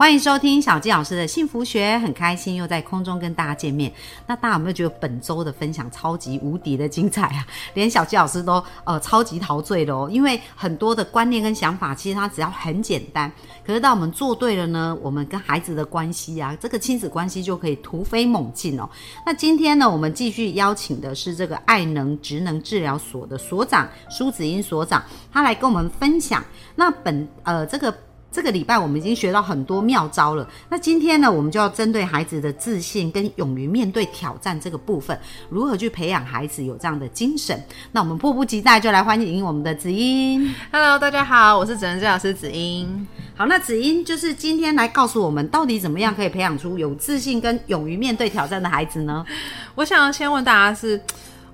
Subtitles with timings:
[0.00, 3.92] 欢迎收听小纪老师的幸福学，很开心又在空中跟大家见面。
[4.26, 7.46] 那大家有没有觉得本周的分享超级无敌的精彩啊？
[7.74, 13.30] 连小纪老师都呃超级陶醉了哦，因为很多的观念跟想法，其实它只要很简单，
[13.62, 18.88] 可是当我们做对了呢，我们跟孩子的关系啊，这个亲子关系就可以突飞猛进哦。
[19.26, 26.42] 那今天呢，我们继续邀请的是这个爱能职能治疗所的所长苏子英所长，他来跟我们分享。
[26.74, 27.94] 那本呃这个。
[28.32, 30.48] 这个礼拜我们已经学到很多妙招了。
[30.68, 37.60] 那今天呢，我们就要针对孩子的自信跟勇于面对挑战这个部分，如何去培养孩子有这样的精神？
[37.90, 40.54] 那我们迫不及待就来欢迎我们的子英。
[40.70, 43.06] Hello，大家好，我是职能治疗师子英。
[43.36, 49.24] 好，那子英就是今天来告诉我们，到底怎么样可以培养出有自信跟勇于面对挑战的孩子呢？
[49.74, 51.00] 我想先问大家是。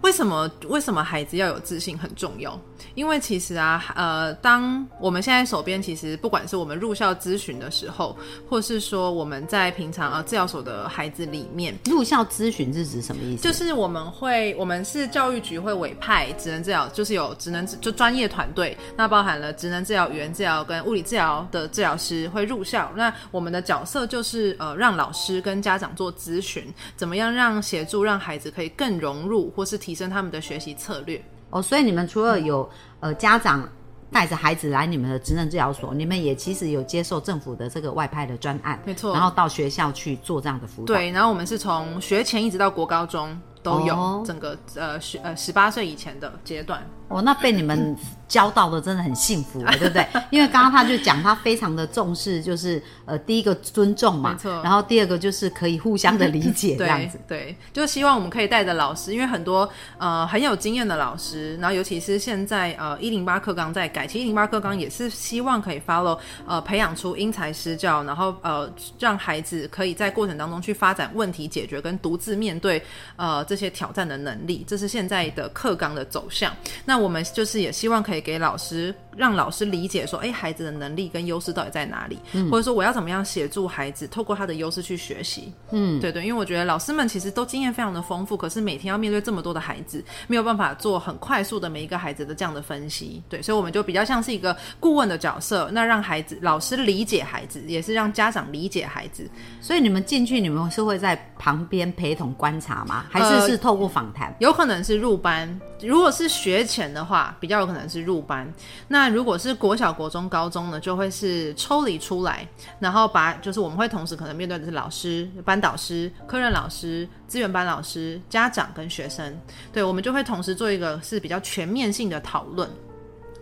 [0.02, 2.56] 为什么为什么孩子要有自信很重要？
[2.94, 8.16] 因为其实啊，呃，当我们现在手边其实不管是我们入校咨询的时候，
[8.48, 13.42] 或是说我们在平常呃治疗所的孩子里面，入校咨询是指什么意思？
[13.42, 22.90] 就是我们会，我们是教育局会委派职能治疗，就是有职能就专业团队，那包含了职能治疗、语言治疗跟物理治疗的治疗师会入校。
[22.96, 31.22] 那我们的角色就是呃，让老师跟家长做咨询，怎么样让协助让孩子可以更融入，或是提升他们的学习策略。
[31.50, 32.69] 哦，所以你们除了有
[33.00, 33.69] 呃家长
[34.11, 46.83] 带着孩子来你们的职能治疗所，你们也其实有接受政府的这个外派的专案，没错然后到学校去做这样的服务。，对，然后我们是从学前一直到国高中都有、哦整个呃十呃十八岁以前的阶段。
[47.08, 50.04] 哦，那被你们教到的真的很幸福了，对不对？
[50.30, 57.20] 因为刚刚他就讲他非常的重视，就是呃第一个尊重嘛，没错然后第二个就是可以互相的理解 这样对子。
[57.28, 59.68] 对，就希望我们可以带着老师，因为很多
[59.98, 68.68] 呃很有经验的老师，然后尤其是现在呃一零八课纲在改，其实一零八课纲也是希望可以 follow 呃培养出因材施教，然后呃
[68.98, 72.83] 让孩子可以在过程当中去发展问题解决跟独自面对
[73.14, 76.52] 呃这些挑战的能力，这是现在的课纲的走向。
[76.84, 82.18] 那我们就是也希望可以给老师，让老师理解说，哎，孩子的能力跟优势到底在哪里，
[82.51, 85.52] 或者说我要怎么样协助孩子透过他的优势去学习。
[85.70, 93.23] 嗯，对对，因为我觉得老师们其实都经验非常的丰富，可是每天要面对这么多的孩子，没有办法做很快速的每一个孩子的这样的分析。
[93.28, 99.28] 对，所以我们就比较像是一个顾问的角色，那让孩子老师理解孩子，也是让家长理解孩子。
[99.61, 103.07] 所以你们进去，你们是会在旁边陪同观察吗？
[103.11, 104.34] 还是呃是透过访谈？
[104.39, 108.51] 有可能是入班，如果是学前的话，比较有可能是入班。
[108.89, 112.47] 那如果是国小、国中、高中呢，就会是抽离出来，
[112.79, 119.39] 然后把就是我们会同时可能面对的是老师、班导师、科任老师、资源班老师、家长跟学生，
[119.73, 122.69] 对我们就会同时做一个是比较全面性的讨论。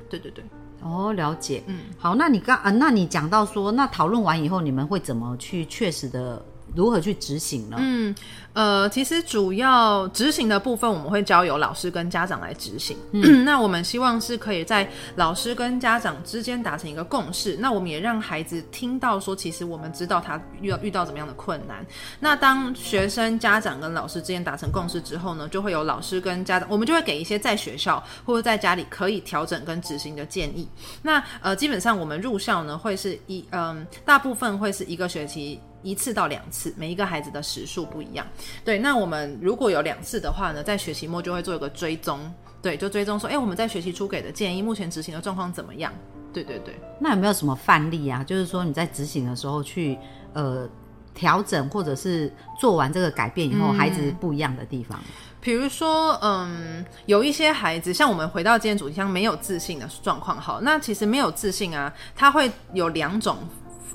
[0.09, 0.45] 对对对。
[0.83, 1.63] 哦，了解。
[1.67, 6.45] 嗯，好，那你刚啊，那你讲到说，那讨论完以后，你们会怎么去确实的
[6.77, 7.79] 如何去执行呢？
[7.81, 8.15] 嗯，
[8.55, 12.97] 呃，其实主要执行的部分，我们会交由老师跟家长来执行。
[13.45, 17.57] 那我们希望是可以在老师跟家长之间达成一个共识。
[17.59, 21.85] 那我们也让孩子听到说，其实我们知道他遇到遇到怎么样的困难。
[22.21, 30.69] 那当学生、家长跟老师之间达成共识之后呢，就会有老师跟家长，我们就会给一些在学校或者在家里可以调整跟执行的建议。
[31.03, 35.61] 那呃，基本上我们入校呢，会是一嗯，大部分会是一个学期。
[35.85, 38.27] 一次到两次，每一个孩子的时数不一样。
[38.65, 42.21] 对，那我们如果有两次的话呢，在学期末就会做一个追踪，
[42.63, 45.93] 对，就追踪说，哎，我们在学期初给的建议，目前执行的状况怎么样？
[46.33, 46.75] 对对对。
[46.99, 48.25] 那有没有什么范例啊？
[48.25, 49.99] 就是说你在执行的时候去
[50.33, 50.69] 呃
[51.15, 54.99] 调整，或者是做完这个改变以后，孩子不一样的地方？
[55.41, 63.37] 比如说，嗯，有一些孩子，像我们回到今天主题，像没有自信的状况，好，那其实没有自信啊，他会有两种，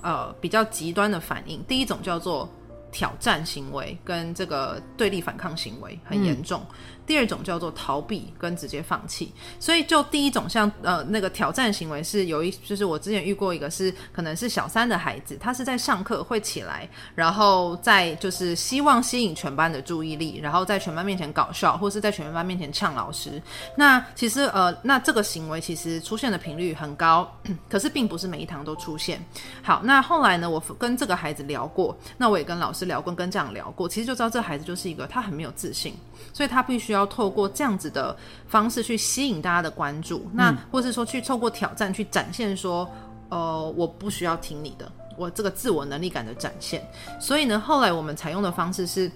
[0.03, 1.63] 呃，比较极端的反应。
[1.63, 2.47] 第一种叫做
[2.91, 6.65] 挑战行为，跟这个对立反抗行为很严重。
[7.09, 9.31] 第二种叫做逃避跟直接放弃。
[9.59, 23.41] 所以就第一种像呃那个挑战行为是有一，就是我之前遇过一个是可能是小三的孩子，他是在上课会起来，然后在就是希望吸引全班的注意力，然后在全班面前搞笑，或是在全班面前呛老师。
[23.77, 27.33] 那其实呃那这个行为其实出现的频率很高，
[27.69, 29.23] 可是并不是每一堂都出现。
[29.63, 32.89] 好，那后来呢，我跟这个孩子聊过，那我也跟老师。
[32.89, 35.94] 聊过，跟家长聊过，其实就知道这孩子就是一个他很没有自信，
[36.33, 38.15] 所以他必须要透过这样子的
[38.47, 42.89] 方式去吸引大家的关注，那或是说去透过挑战去展现说，
[43.29, 46.85] 呃，我不需要听你的，我这个自我能力感的展现。
[47.19, 49.11] 所以呢，后来我们采用的方式是。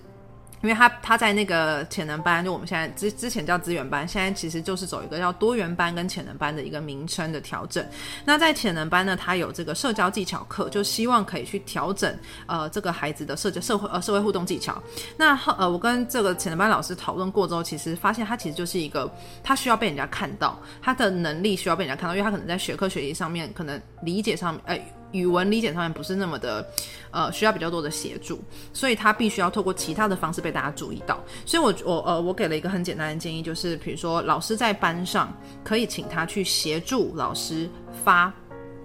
[0.63, 7.85] 因为他他在那个潜能班，就我们现在之之前叫资源班，现在其实就是走一个叫多元班跟潜能班的一个名称的调整。
[8.23, 12.17] 那在潜能班呢，他有这个社交技巧课，就希望可以去调整
[12.47, 14.81] 呃这个孩子的社交社会呃社会互动技巧。
[15.17, 19.13] 那呃我跟这个潜能班老师讨论过之后，其实发现他其实就是一个
[19.43, 24.79] 他需要被人家看到，他的能力需要被人家看到，因为他可能在学科学习上面，可能理解上面呃。
[25.13, 26.67] 语文理解上面不是那么的，
[27.11, 28.43] 呃，需要比较多的协助，
[28.73, 31.23] 所以他必须要透过其他的方式被大家注意到。
[31.45, 35.31] 所以，我我呃，我给了一个很简单的建议，就是比如说，老师在班上
[35.63, 37.69] 可以请他去协助老师
[38.03, 38.33] 发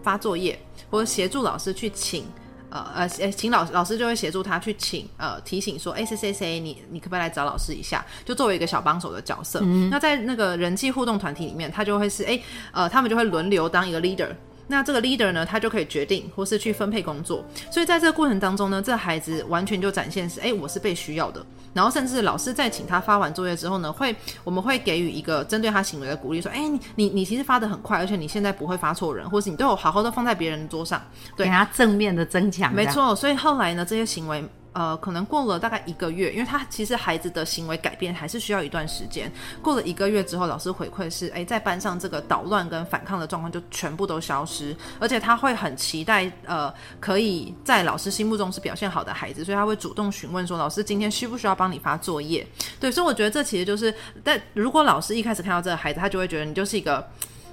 [0.03, 0.57] 发作业，
[0.91, 2.25] 或者协助老师去请
[2.71, 8.05] 呃呃，请老老师就会协助他去请呃提醒说，哎谁谁谁，你你可不可以来找老师一下？
[8.27, 9.61] 就作为一个小帮手的角色。
[9.91, 12.39] 那在那个人际互动团体里面，他就会是哎
[12.73, 14.29] 呃，他们就会轮流当一个 leader。
[14.69, 21.45] 那这个 leader 呢，他就可以决定或是去分配工作，所以在这个过程当中呢，这孩子完全就展现是，哎，我是被需要的。
[21.75, 31.01] 然后甚至老师在请他发完作业之后呢，会我们会给予一个针对他行为的鼓励，说，哎，你你你其实发的很快，而且你现在不会发错人，或是你都有好好的放在别人的桌上，
[31.37, 32.73] 对，给他正面的增强。
[32.73, 34.45] 没错，所以后来呢，这些行为。
[34.73, 39.31] 呃，可能过了大概一个月，因为他其实孩子的行为改变还是需要一段时间。
[39.63, 52.47] 过了一个月之后，老师回馈是，哎，在班上这个捣乱跟反抗的状况就全部都消失，而且他会很期待，呃，可以在老师心目中是表现好的孩子，所以他会主动询问说，老师今天需不需要帮你发作业？
[52.79, 53.93] 对，所以我觉得这其实就是，
[54.23, 57.05] 但如果老师一开始看到这个孩子，他就会觉得你就是一个，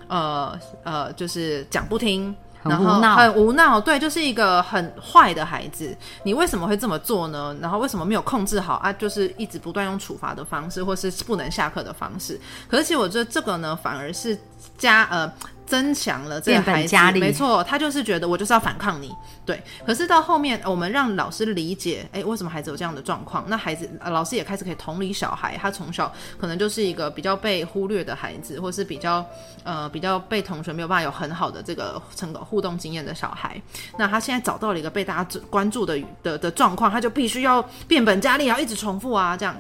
[0.08, 2.36] 呃呃，就是讲不听。
[2.66, 5.96] 然后很无闹，对，就是一个很坏的孩子。
[6.24, 7.56] 你为什么会这么做呢？
[7.62, 8.92] 然后为什么没有控制好啊？
[8.94, 12.40] 就是一直不断用处罚的方式，或是不能下课的方式。
[12.68, 14.38] 可是其实我觉得这个呢，反而是
[14.78, 15.32] 加呃。
[15.66, 19.12] 增强了这个孩子，没错，他就是觉得我就是要反抗你，
[19.46, 19.62] 对。
[19.86, 23.44] 可是到后面，我们让老师理解，哎，为什么孩子有这样的状况？
[23.48, 29.26] 那孩子，老师也开始可以同理小孩，他从小可能就是一个比较被忽略的孩子，或是比较
[29.64, 33.60] 呃比较被同学没有办法有很好的这个成果互动经验的小孩。
[33.98, 39.56] 那他现在找到了一个被大家关注的的的状况，他就必须要变本加厉，要一直重复啊，这样。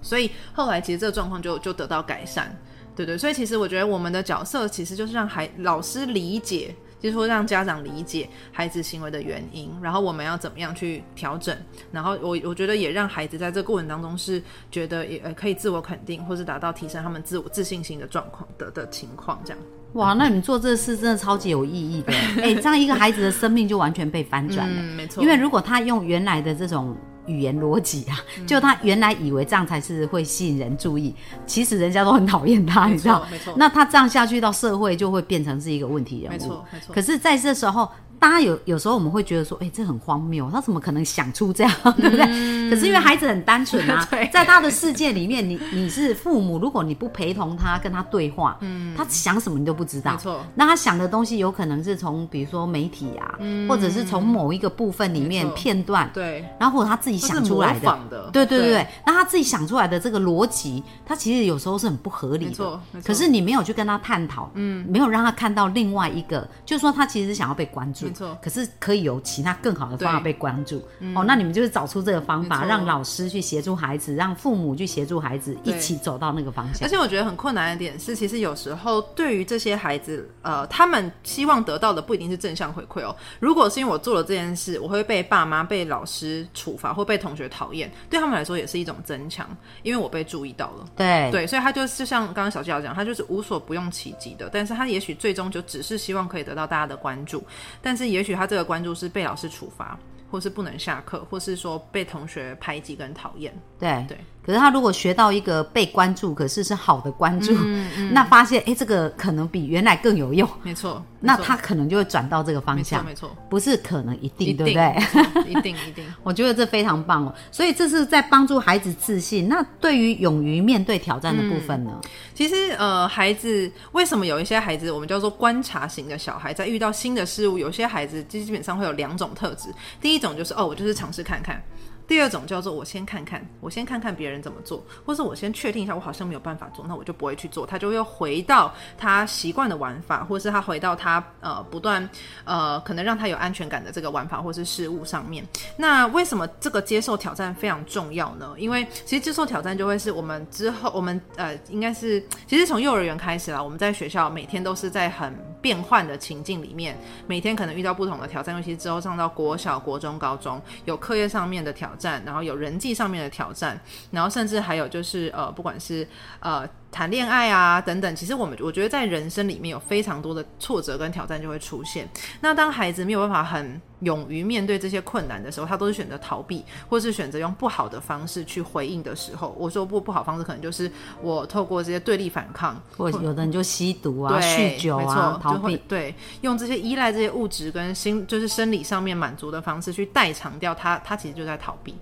[0.00, 2.54] 所以后来其实这个状况就就得到改善。
[2.96, 11.56] 对对，所以其实我觉得我们的角色其实就是让孩老师理解，就是说让家长理解孩子行为的原因，然后我们要怎么样去调整，
[11.90, 19.58] 然后我我觉得也让孩子在这个过程当中是觉得也呃可以自我肯定，或是达到提升他们自我自信心的状况的的情况这样。
[19.94, 22.12] 哇，那你做这事真的超级有意义的，
[22.42, 25.22] 哎，这样一个孩子的生命就完全被翻转了，没错。
[25.22, 26.96] 因为如果他用原来的这种。
[27.26, 31.14] 语言逻辑啊，就他原来以为这样才是会吸引人注意，
[31.46, 33.26] 其实人家都很讨厌他，你知道？
[33.30, 33.54] 没错。
[33.56, 36.32] 那他这样下去到社会就会变成是一个问题人物。
[36.32, 36.94] 没错，没错。
[36.94, 37.88] 可是在这时候。
[38.24, 42.70] 大家有有时候我们会觉得说，哎，这很荒谬，他怎么可能想出这样， 对不对？
[42.70, 50.12] 可是因为孩子很单纯啊， 在他的世界里面，你你是父母，如果你不陪同他跟他对话，嗯，他想什么你都不知道。
[50.12, 50.40] 没错。
[50.54, 53.38] 那他想的东西有可能是从比如说媒体啊，
[53.68, 57.98] 或者是从某一个部分里面片段，对，然后或者他自己想出来的，
[58.32, 58.86] 对对对对。
[59.04, 62.50] 那他自己想出来的这个逻辑，他其实有时候是很不合理的。
[62.50, 62.80] 没错。
[63.04, 68.13] 可是你没有去跟他探讨，嗯，没有让他看到另外一个，就是说他其实想要被关注。
[68.14, 68.38] 没错。
[68.40, 68.94] 可是可。
[68.94, 70.76] 以有其他更好的方法被关注
[71.16, 76.86] 哦，那你们就是找出这个方法，让老师去协助孩子，让父母去协助孩子，一起走到那个方向。
[76.86, 83.16] 而且我觉得很困难的点是，其实有时候对于这些孩子，呃，他们希望得到的不一定是正向回馈哦。
[83.40, 89.44] 如果是因为我做了这件事，我会被爸妈、被老师处罚，或被同学讨厌，对他们来说也是一种增强，
[89.82, 90.86] 因为我被注意到了。
[90.94, 97.42] 对对，所以他就就像刚刚小纪老讲，他就是无所不用其极的，但是他也许最终就只是希望可以得到大家的关注，
[97.82, 99.98] 但是也许他这个关注是被老师处罚，
[100.30, 103.52] 或是不能下课，或是说被同学排挤跟讨厌。
[103.78, 104.18] 对对。
[104.44, 107.56] 可是他如果学到一个被关注，可是是好的关注，
[108.12, 110.48] 那发现哎，这个可能比原来更有用。
[110.62, 113.04] 没错，那他可能就会转到这个方向。
[113.04, 115.50] 没错，不是可能一定，对不对？
[115.50, 116.04] 一定一定。
[116.22, 117.34] 我觉得这非常棒哦。
[117.50, 119.48] 所以这是在帮助孩子自信。
[119.48, 121.98] 那对于勇于面对挑战的部分呢？
[122.34, 129.68] 其实呃，孩子为什么有一些孩子我们叫做观察型的小孩，在遇到新的事物，有些孩子基本上会有两种特质。
[130.00, 131.62] 第一种就是哦，我就是尝试看看。
[132.06, 142.08] 第二种叫做我先看看，我先看看别人怎么做，或是我先确定一下我好像没有办法做，那我就不会去做，他就又回到他习惯的玩法，或是他回到他呃不断
[142.44, 145.46] 呃可能让他有安全感的这个玩法或是事物上面。
[145.76, 148.54] 那为什么这个接受挑战非常重要呢？
[148.58, 166.06] 因为其实接受挑战就会是我们之后我们呃应该是其实从幼儿园开始啦，我们在学校每天都是在很变换的情境里面，每天可能遇到不同的挑战，尤其之后上到国小、国中、高中，有课业上面的挑战，然后有人际上面的挑战，然后甚至还有就是呃，不管是
[166.40, 166.68] 呃。
[166.94, 172.08] 谈恋爱啊，等等，其实我们我觉得在人生里面有非常多的挫折跟挑战就会出现。
[172.40, 180.88] 那当孩子没有办法很勇于面对这些困难的时候，他都是选择逃避，或是选择用不好的方式去回应的时候，我说不不好方式，可能就是
[181.20, 191.96] 我透过这些对立反抗，或有的人就吸毒啊、酗酒啊，逃避，对，用这些依赖这些物质跟心，就是生理上面满足的方式去代偿掉他，他其实就在逃避。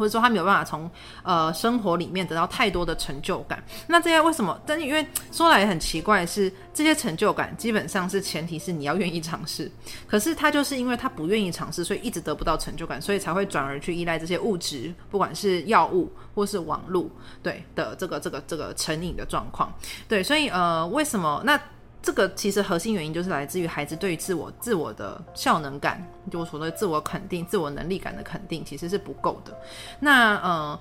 [0.00, 0.90] 或者说他没有办法从
[1.22, 4.58] 呃生活里面得到太多的成就感，那这些为什么？
[4.66, 9.70] 但因为说来也很奇怪，是这些成就感基本上是前提是你要愿意尝试，
[10.08, 17.06] 可是他就是因为他不愿意尝试，所以一直得不到成就感，所以才会转而去依赖这些物质，不管是药物或是网络，
[17.42, 19.70] 对的这个这个这个成瘾的状况，
[20.08, 21.60] 对，所以呃为什么那？
[22.02, 29.56] 这个其实核心原因就是来自于孩子对于自我、自我的效能感，就我说的自我肯定、自我能力感的肯定，其实是不够的。
[29.98, 30.78] 那呃。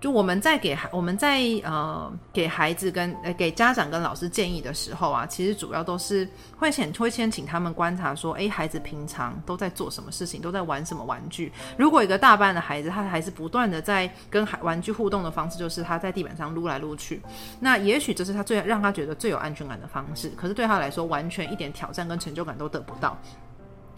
[0.00, 11.52] 就我们在给孩我们在呃给孩子跟呃给家长跟老师建议的时候啊，其实主要都是会先会先请他们观察说，哎，孩子平常都在做什么事情，都在玩什么玩具。
[11.76, 17.20] 如果一个大班的孩子，他还是不断的在跟孩玩具互动的方式，就是他在地板上撸来撸去，
[17.58, 20.30] 那也许这是他最让他觉得最有安全感的方式。
[20.36, 23.18] 可是对他来说，完全一点挑战跟成就感都得不到。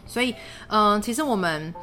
[0.07, 0.35] 所以，
[0.69, 1.75] 嗯，其实我们。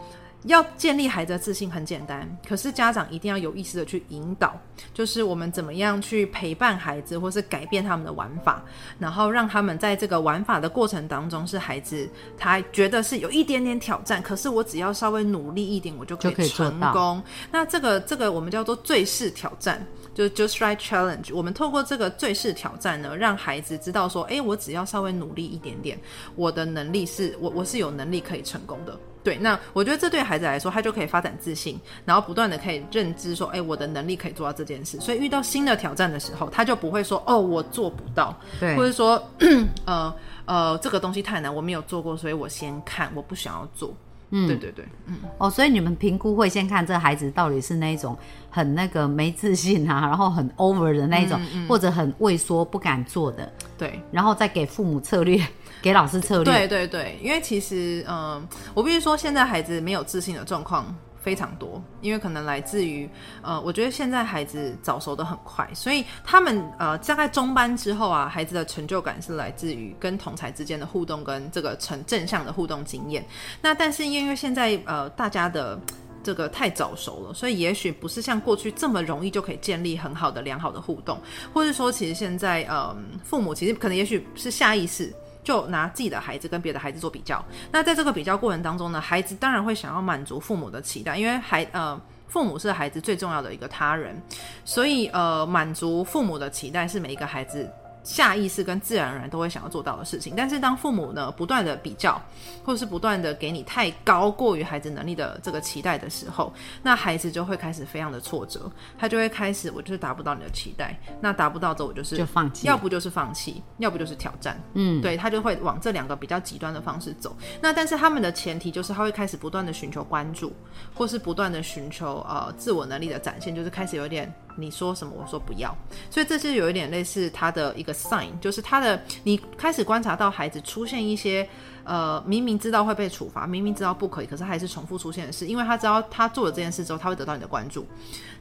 [0.43, 4.55] 要建立孩子的自信很简单，可是家长一定要有意识的去引导，
[4.93, 8.63] 就是我们怎么样去陪伴孩子，或是改变他们的玩法，
[8.99, 17.21] 然后让他们在这个玩法的过程当中，是孩子他觉得是有一点点挑战，可是我只要稍微努力一点，我就可以成功。
[17.51, 21.33] 那这个这个我们叫做最适挑战，就是 just right challenge。
[21.35, 25.99] 我们透过这个最适挑战呢，让孩子知道说，哎，我只要稍微努力一点点，
[26.35, 28.97] 我的能力是我我是有能力可以成功的。
[29.27, 34.97] 对，那我觉得这对孩子来说，他就可以发展自信，然后不断的可以认知说，哎，我的能力可以做到这件事。
[35.01, 39.21] 所以遇到新的挑战的时候，他就不会说，哦，我做不到，对，或者说，
[39.83, 40.15] 呃
[40.45, 43.93] 呃，这个东西太难，我没有做过，所以我先看，我不想要做。
[44.29, 48.17] 嗯，对对对，嗯，哦，所以你们评估会先看这孩子到底是那种
[48.49, 55.45] 很那个没自信啊，然后很 over 的那一种，或者很畏缩不敢做的，对，然后再给父母策略。
[55.81, 63.09] 给老师策略，对对对，因为其实，嗯，我必须说，现在孩子没有自信的状况非常多，因为可能来自于，
[63.41, 73.25] 呃，我觉得现在孩子早熟的很快，所以他们，呃，大概中班之后啊，孩子的成就感是来自于跟同才之间的互动，跟这个成正向的互动经验。
[73.61, 75.79] 那但是因为现在，呃，大家的
[76.23, 81.19] 这个太早熟了，所以也许不是像过去这么容易就可以建立很好的良好的互动，
[81.53, 85.13] 或者说，其实现在，嗯，父母其实可能也许是下意识。
[85.47, 94.21] 就拿自己的孩子跟别的孩子做比较，那在这个比较过程当中呢，孩子当然会想要满足父母的期待，因为孩呃父母是孩子最重要的一个他人，
[94.65, 97.71] 所以呃满足父母的期待是每一个孩子。
[98.07, 102.19] 下意识跟自然而然都会想要做到的事情，但是当父母呢不断的比较，
[102.63, 117.35] 或者是不断的给你太高过于孩子能力的这个期待的时候，那孩子就会开始非常的挫折，他就会开始我就是达不到你的期待，那达不到之后我就是就放弃，要不就是放弃，要不就是挑战，嗯，对他就会往这两个比较极端的方式走。
[117.61, 120.53] 那但是他们的前提就是他会开始不断的寻求关注，
[120.95, 124.33] 或是不断的寻求呃自我能力的展现，就是开始有点。
[124.59, 125.73] 你说什么，我说不要，
[126.09, 131.47] 所以这是有一点类似他的一个 sign，就是他的你开始观察到孩子出现一些
[131.83, 137.85] 呃明明知道会被处罚，明明知道不可以，可是还是重复出现的事，因为他知道他做了这件事之后，他会得到你的关注，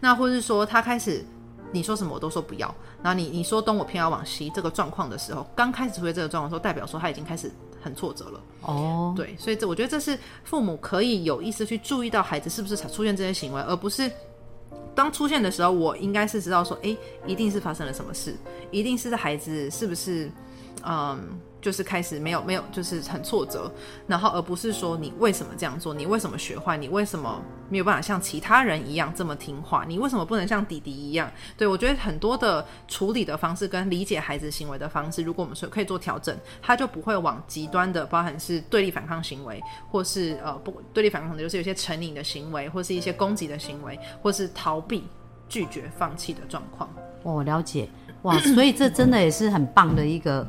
[0.00, 1.22] 那或者是说他开始
[1.70, 8.40] 你说什么我都说不要，然后你你说东我偏要往西这个状况的时候，刚开始出现这个状况的时候，代表说他已经开始很挫折了。
[8.62, 14.10] 哦，对，所以这我觉得这是父母可以有意识去注意到孩子是不是才出现这些行为，而不是。
[14.96, 18.34] 当出现的时候，我应该是知道说，哎，一定是发生了什么事，
[18.72, 20.28] 一定是孩子是不是，
[20.84, 21.38] 嗯。
[21.66, 23.68] 就是开始没有没有就是很挫折，
[24.06, 31.28] 然后而不是说你为什么这样做，你为什么学坏，你为什么没有办法像其他人一样这么听话，你为什么不能像弟弟一样？
[31.58, 45.02] 对我觉得很多的处理的方式跟理解孩子行为的方式，如果我们说可以做调整，他就不会往极端的，包含是对立反抗行为，或是呃不对立反抗的就是有些成瘾的行为，或是一些攻击的行为，或是逃避、
[45.48, 46.88] 拒绝、放弃的状况。
[47.24, 47.88] 我了解
[48.22, 50.46] 哇，所以这真的也是很棒的一个。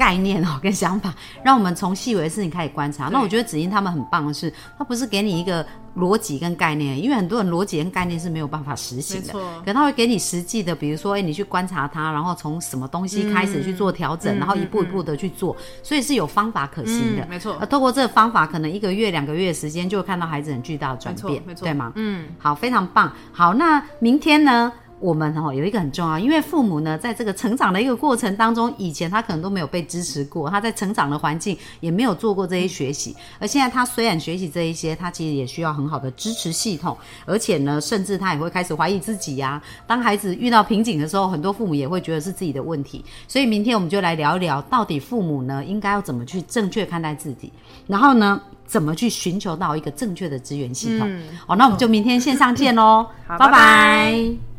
[0.00, 1.14] 概念哦， 跟想法，
[1.44, 3.10] 让我们从细微的事情开始观察。
[3.12, 5.64] 那我觉得子英他们很棒的是，他不是给你一个
[5.98, 9.34] 逻辑跟概念，因为很多人逻辑跟概念是没有办法实行的。
[9.62, 17.26] 可他会给你实际的，比如说，哎，你去观察它，然后从什么东西开始去做调整，然后一步一步的去做，所以是有方法可行的。
[17.28, 17.54] 没错。
[17.66, 21.92] 透过这个方法，可能一个月、两个月时间，就会看到孩子很巨大的转变，对吗？
[21.96, 22.26] 嗯。
[22.38, 23.12] 好，非常棒。
[23.32, 24.72] 好，那明天呢？
[25.00, 39.60] 我们哈有一个很重要，因为父母呢，在这个成长的一个过程当中，以前他可能都没有被支持过，他在成长的环境也没有做过这些学习，而现在他虽然学习这一些，他其实也需要很好的支持系统，而且呢，甚至他也会开始怀疑自己呀。
[39.86, 43.04] 当孩子遇到瓶颈的时候，很多父母也会觉得是自己的问题。
[43.26, 47.50] 所以明天我们就来聊一聊，到底父母呢应该要怎么去正确看待自己，
[47.86, 51.08] 然后呢，怎么去寻求到一个正确的资源系统。
[51.46, 54.49] 好，那我们就明天线上见喽，拜拜。